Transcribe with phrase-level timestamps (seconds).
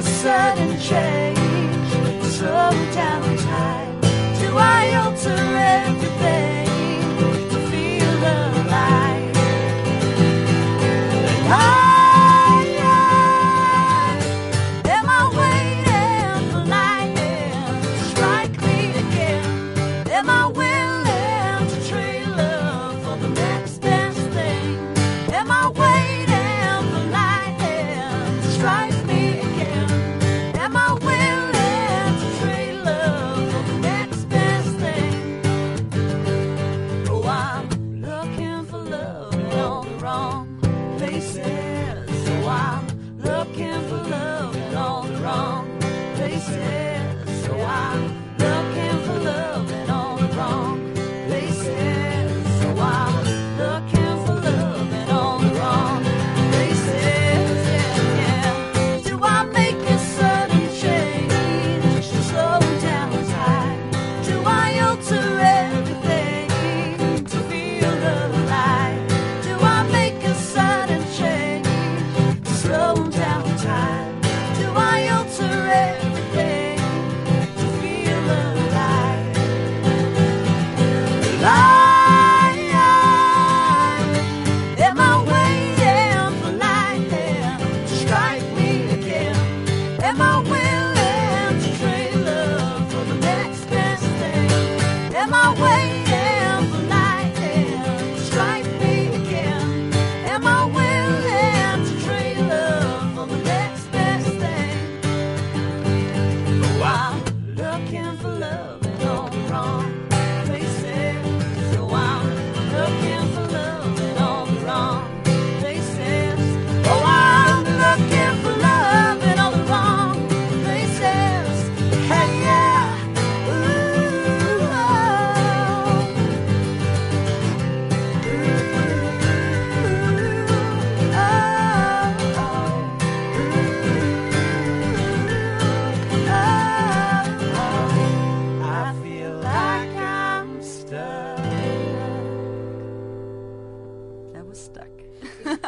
[0.00, 1.92] a sudden change?
[2.36, 4.00] Slow down time.
[4.40, 5.42] Do I alter
[5.76, 6.66] everything
[7.50, 9.36] to feel alive?
[11.52, 11.89] I,
[47.44, 48.29] So I'm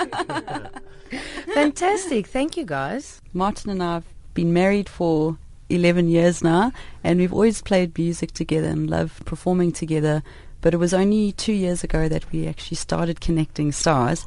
[1.54, 2.26] Fantastic.
[2.26, 3.20] Thank you guys.
[3.32, 5.38] Martin and I have been married for
[5.68, 6.72] 11 years now,
[7.02, 10.22] and we've always played music together and loved performing together.
[10.60, 14.26] But it was only two years ago that we actually started connecting stars,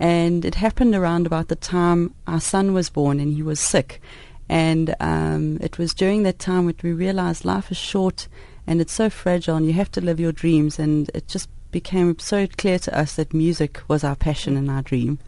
[0.00, 4.00] and it happened around about the time our son was born and he was sick.
[4.48, 8.28] And um, it was during that time that we realized life is short
[8.66, 10.78] and it's so fragile, and you have to live your dreams.
[10.78, 14.80] And it just became so clear to us that music was our passion and our
[14.80, 15.18] dream.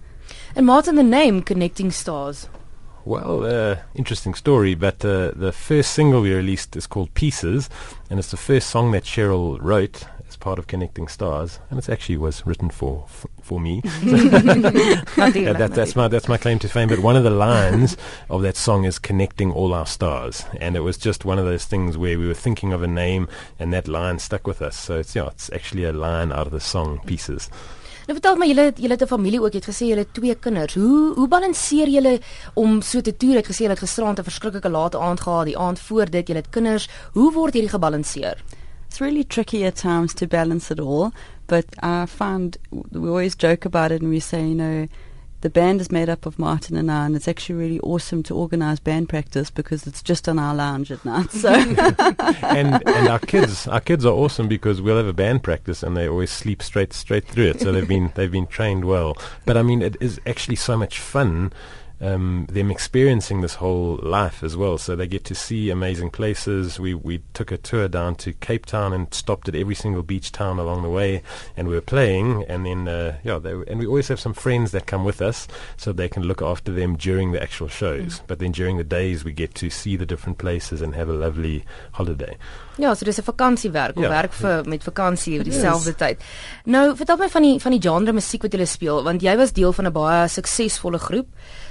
[0.54, 2.48] And Martin, the name Connecting Stars.
[3.06, 7.70] Well, uh, interesting story, but uh, the first single we released is called Pieces,
[8.10, 11.88] and it's the first song that Cheryl wrote as part of Connecting Stars, and it
[11.88, 13.80] actually was written for f- for me.
[14.02, 16.88] Yeah, that, that's my that's my claim to fame.
[16.88, 17.96] But one of the lines
[18.28, 21.64] of that song is connecting all our stars, and it was just one of those
[21.64, 23.28] things where we were thinking of a name,
[23.60, 24.76] and that line stuck with us.
[24.76, 27.50] So it's yeah, it's actually a line out of the song Pieces.
[28.06, 30.34] Nou vertel my julle julle het 'n familie ook, jy het gesê julle het twee
[30.34, 30.74] kinders.
[30.74, 32.20] Hoe hoe balanseer julle
[32.54, 33.34] om so te toer?
[33.34, 36.41] Het gesê julle het gisterand 'n verskriklike late aand gehad, die aand voor dit, julle
[36.41, 36.88] het kinders.
[37.12, 38.44] Hoe word hierdie gebalanseer?
[38.88, 41.10] It's really tricky at times to balance it all,
[41.47, 44.86] but I find we always joke about it and we say, you know,
[45.47, 48.34] the band is made up of Martin and I, and it's actually really awesome to
[48.34, 51.31] organize band practice because it's just on our lounge at night.
[51.31, 51.51] So
[52.43, 55.97] and and our kids our kids are awesome because we'll have a band practice and
[55.97, 59.57] they always sleep straight straight through it so they've been they've been trained well but
[59.57, 61.53] i mean it is actually so much fun
[62.01, 64.78] um, them experiencing this whole life as well.
[64.78, 66.78] So they get to see amazing places.
[66.78, 70.31] We we took a tour down to Cape Town and stopped at every single beach
[70.33, 71.22] town along the way,
[71.57, 72.45] and we were playing.
[72.48, 75.48] And then uh, yeah, they, and we always have some friends that come with us,
[75.77, 78.22] so they can look after them during the actual shows.
[78.27, 81.15] But then during the days, we get to see the different places and have a
[81.15, 82.37] lovely holiday.
[82.78, 84.09] Ja, so dis 'n vakansiewerk, Ja.
[84.09, 86.21] werk vir met vakansie oor dieselfde tyd.
[86.65, 89.53] Nou, vertel my van die van die genre musiek wat jy speel, want jy was
[89.53, 91.27] deel van 'n baie suksesvolle groep.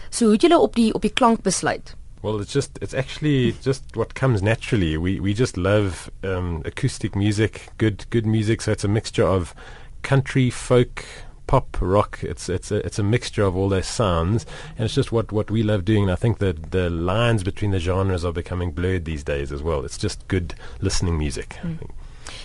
[0.09, 1.95] So hoe het julle op die op die klank besluit?
[2.21, 4.97] Well, it's just it's actually just what comes naturally.
[4.97, 8.61] We we just love um, acoustic music, good good music.
[8.61, 9.53] So it's a mixture of
[10.01, 11.05] country, folk,
[11.47, 12.19] pop, rock.
[12.23, 14.45] It's it's a it's a mixture of all those sounds,
[14.77, 16.03] and it's just what, what we love doing.
[16.03, 19.61] And I think that the lines between the genres are becoming blurred these days as
[19.61, 19.85] well.
[19.85, 21.57] It's just good listening music.
[21.63, 21.91] I think.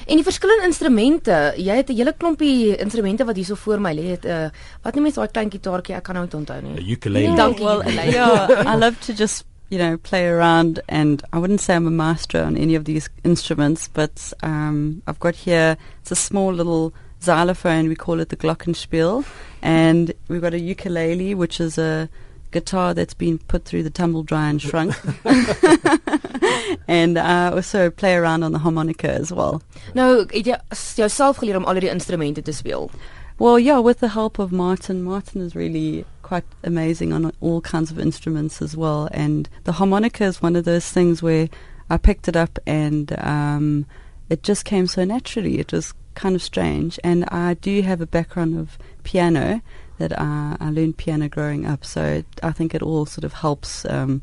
[0.06, 4.06] En die verskillende instrumente, jy het 'n hele klompie instrumente wat hierso voor my lê.
[4.10, 4.50] Het 'n uh,
[4.82, 5.94] wat noem jy daai klein gitaartjie?
[5.94, 6.90] Ek kan nou nie onthou nie.
[6.90, 7.36] ukulele.
[7.36, 8.10] Dankie, well, ukulele.
[8.12, 11.90] yeah, I love to just you know play around, and I wouldn't say I'm a
[11.90, 16.92] master on any of these instruments, but um, I've got here it's a small little
[17.22, 17.88] xylophone.
[17.88, 19.24] We call it the glockenspiel,
[19.62, 22.08] and we've got a ukulele, which is a
[22.50, 24.94] guitar that's been put through the tumble dryer and shrunk.
[26.88, 29.62] and I also play around on the harmonica as well.
[29.94, 32.90] Nou, het jy s- jouself geleer om al hierdie instrumente te speel?
[33.38, 35.02] Well, yeah, with the help of Martin.
[35.02, 39.08] Martin is really quite amazing on all kinds of instruments as well.
[39.12, 41.48] And the harmonica is one of those things where
[41.88, 43.86] I picked it up and um,
[44.28, 45.58] it just came so naturally.
[45.58, 47.00] It was kind of strange.
[47.02, 49.62] And I do have a background of piano
[50.00, 51.84] that I, I learned piano growing up.
[51.84, 54.22] So I think it all sort of helps um,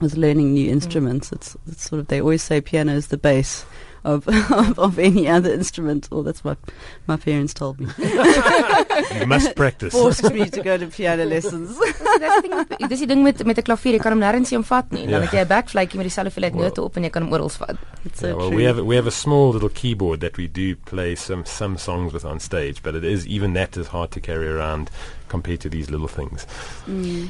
[0.00, 1.30] with learning new instruments.
[1.30, 3.64] It's, it's sort of, they always say piano is the base.
[4.02, 6.56] Of, of of any other instrument, or that's what
[7.06, 7.86] my parents told me.
[9.20, 9.92] You must practice.
[9.92, 11.76] forced me to go to piano lessons.
[12.88, 15.06] Dis die ding met met met 'n klavier, jy kan hom nêrens heen vat nie.
[15.06, 15.26] Dan Ja.
[15.26, 17.48] het jy 'n backfluitjie met dieselfde hoeveelheid Well- note op en jy kan hom oral
[17.48, 17.76] vat.
[18.04, 18.56] It's so Yeah, well, true.
[18.56, 22.12] we have we have a small little keyboard that we do play some some songs
[22.12, 24.88] with on stage, but it is even that is hard to carry around
[25.28, 26.44] compared to these little things.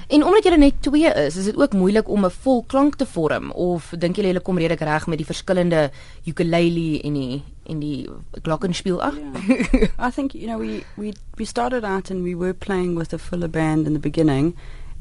[0.09, 3.07] En omdat julle net twee is, is dit ook moeilik om 'n vol klank te
[3.07, 5.91] vorm of dink julle julle kom redelik reg met die verskillende
[6.25, 8.09] ukulele die en die
[8.43, 9.15] glockenspiel ag?
[9.99, 13.19] I think you know we, we we started out and we were playing with a
[13.19, 14.55] fuller band in the beginning,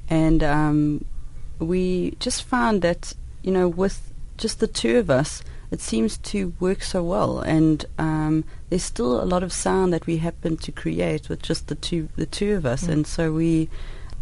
[0.09, 1.05] and um,
[1.59, 3.13] we just found that
[3.43, 3.99] you know with
[4.37, 9.21] just the two of us, it seems to work so well, and um, there's still
[9.21, 12.55] a lot of sound that we happen to create with just the two the two
[12.55, 12.91] of us, Mm.
[12.91, 13.67] and so we.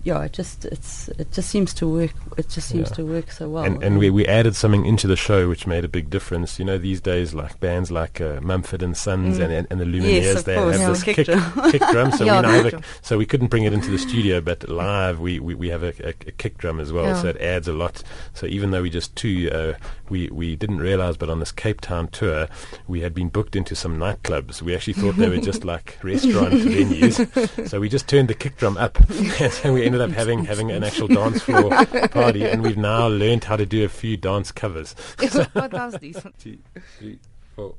[0.04, 2.12] Yeah, it just it's it just seems to work.
[2.38, 2.96] It just seems Yeah.
[2.96, 3.66] to work so well.
[3.66, 6.60] and and we, we added something into the show which made a big difference.
[6.60, 9.44] You know, these days like bands like uh, Mumford and Sons Mm.
[9.44, 10.90] and, and and the Lumineers, of they course, have yeah.
[10.90, 11.72] this Kick kick, drum.
[11.72, 12.12] kick drum.
[12.14, 15.20] So Yeah, we have a, so we couldn't bring it into the studio, but live
[15.20, 17.14] we, we, we have a, a, a kick drum as well.
[17.22, 18.02] So it adds a lot.
[18.34, 19.74] So even though we just two, uh,
[20.10, 22.48] we we didn't realize, but on this Cape Town tour,
[22.88, 24.62] we had been booked into some nightclubs.
[24.62, 27.18] We actually thought they were just like restaurant venues.
[27.68, 28.98] So we just turned the kick drum up,
[29.64, 31.70] and we ended up having having an actual dance floor
[32.12, 32.44] party.
[32.44, 34.94] And we've now learned how to do a few dance covers.
[35.18, 36.32] Fantasties.
[36.38, 36.60] Two,
[37.00, 37.20] three,
[37.56, 37.76] four.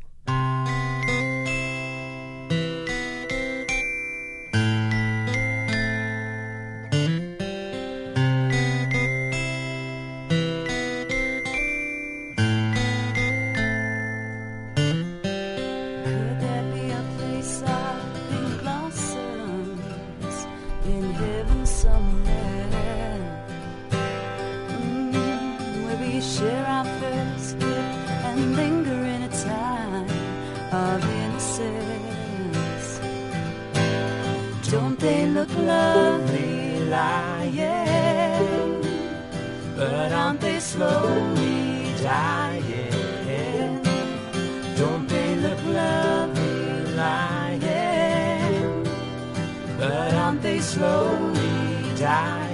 [50.79, 52.47] Slowly dying,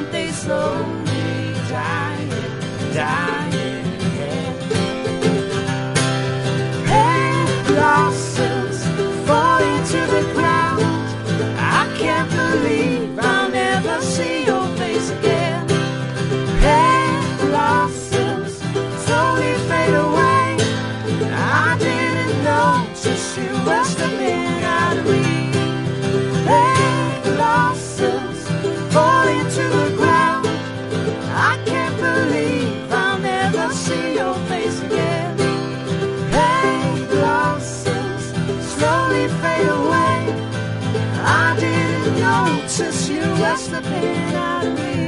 [0.00, 2.30] aren't they slowly dying,
[2.94, 3.49] dying?
[38.80, 40.18] Slowly fade away.
[41.44, 44.99] I didn't notice you were slipping out of me.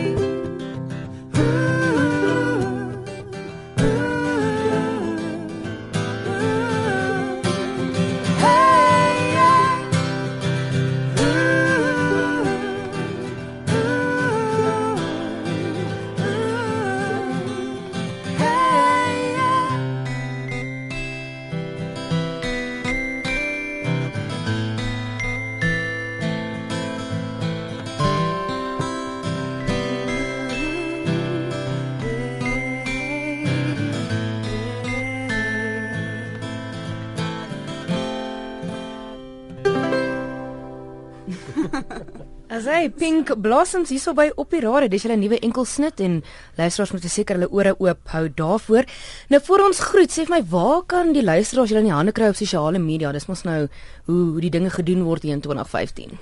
[42.52, 46.18] As hy Pink Blossoms hierso by op die radio, dis hulle nuwe enkelsnit en
[46.58, 48.88] luisteraars moet seker hulle ore oop hou daarvoor.
[49.32, 52.12] Nou voor ons groet, sê vir my, waar kan die luisteraars julle in die hande
[52.12, 53.12] kry op sosiale media?
[53.16, 53.62] Dis mos nou
[54.10, 56.18] hoe hoe die dinge gedoen word hier in 2015.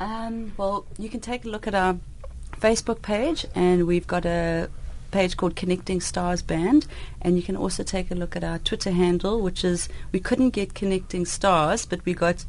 [0.00, 1.98] Um, well, you can take a look at our
[2.60, 4.68] Facebook page, and we've got a
[5.10, 6.86] page called Connecting Stars Band,
[7.20, 10.50] and you can also take a look at our Twitter handle, which is we couldn't
[10.50, 12.44] get Connecting Stars, but we got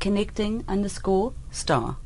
[0.00, 1.96] Connecting underscore Star.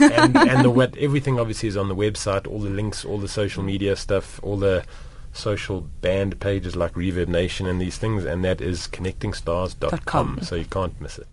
[0.00, 2.46] and, and the what everything obviously is on the website.
[2.46, 4.84] All the links, all the social media stuff, all the
[5.32, 9.98] social band pages like ReverbNation and these things, and that is connectingstars.com.
[10.00, 10.38] com.
[10.42, 11.28] So you can't miss it.